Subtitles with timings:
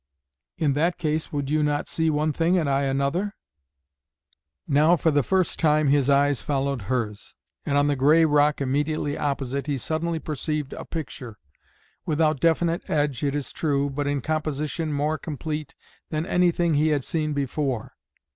[0.57, 3.35] "In that case would you not see one thing and I another?"
[4.67, 7.35] Now for the first time his eyes followed hers,
[7.67, 11.37] and on the gray rock immediately opposite he suddenly perceived a picture,
[12.03, 15.75] without definite edge it is true, but in composition more complete
[16.09, 17.91] than anything he had seen before.